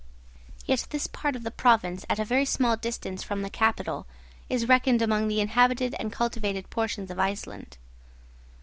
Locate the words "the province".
1.43-2.07